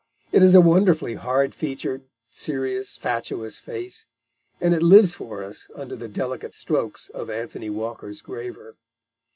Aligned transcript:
It 0.31 0.41
is 0.41 0.55
a 0.55 0.61
wonderfully 0.61 1.13
hard 1.13 1.53
featured, 1.53 2.05
serious, 2.31 2.97
fatuous 2.97 3.59
face, 3.59 4.07
and 4.59 4.73
it 4.73 4.81
lives 4.81 5.13
for 5.13 5.43
us 5.43 5.67
under 5.75 5.95
the 5.95 6.07
delicate 6.07 6.55
strokes 6.55 7.09
of 7.09 7.29
Anthony 7.29 7.69
Walker's 7.69 8.21
graver. 8.21 8.77